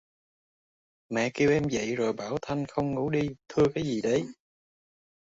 [1.09, 4.23] Mẹ kêu em dậy rồi bảo thanh không ngủ đi thưa cái gì đấy